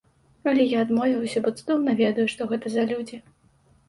[0.51, 3.21] Але я адмовіўся, бо цудоўна ведаю, што гэта за людзі.